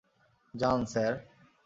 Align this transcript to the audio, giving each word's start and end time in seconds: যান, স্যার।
যান, 0.53 0.79
স্যার। 0.85 1.13